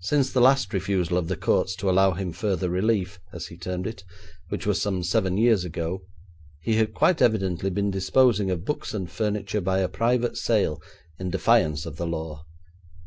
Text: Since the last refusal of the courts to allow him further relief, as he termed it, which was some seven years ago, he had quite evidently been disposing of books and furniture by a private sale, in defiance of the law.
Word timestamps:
Since 0.00 0.32
the 0.34 0.42
last 0.42 0.74
refusal 0.74 1.16
of 1.16 1.28
the 1.28 1.34
courts 1.36 1.74
to 1.76 1.88
allow 1.88 2.12
him 2.12 2.30
further 2.30 2.68
relief, 2.68 3.18
as 3.32 3.46
he 3.46 3.56
termed 3.56 3.86
it, 3.86 4.04
which 4.50 4.66
was 4.66 4.82
some 4.82 5.02
seven 5.02 5.38
years 5.38 5.64
ago, 5.64 6.02
he 6.60 6.74
had 6.74 6.92
quite 6.92 7.22
evidently 7.22 7.70
been 7.70 7.90
disposing 7.90 8.50
of 8.50 8.66
books 8.66 8.92
and 8.92 9.10
furniture 9.10 9.62
by 9.62 9.78
a 9.78 9.88
private 9.88 10.36
sale, 10.36 10.82
in 11.18 11.30
defiance 11.30 11.86
of 11.86 11.96
the 11.96 12.06
law. 12.06 12.44